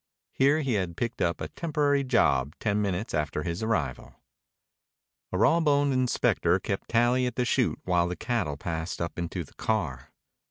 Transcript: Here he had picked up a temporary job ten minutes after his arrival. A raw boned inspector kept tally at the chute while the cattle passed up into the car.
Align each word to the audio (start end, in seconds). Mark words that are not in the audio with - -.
Here 0.33 0.61
he 0.61 0.73
had 0.73 0.97
picked 0.97 1.21
up 1.21 1.39
a 1.39 1.49
temporary 1.49 2.03
job 2.03 2.55
ten 2.59 2.81
minutes 2.81 3.13
after 3.13 3.43
his 3.43 3.61
arrival. 3.61 4.15
A 5.31 5.37
raw 5.37 5.59
boned 5.59 5.93
inspector 5.93 6.59
kept 6.59 6.89
tally 6.89 7.27
at 7.27 7.35
the 7.35 7.45
chute 7.45 7.79
while 7.83 8.07
the 8.07 8.15
cattle 8.15 8.57
passed 8.57 8.99
up 8.99 9.19
into 9.19 9.43
the 9.43 9.53
car. 9.53 10.11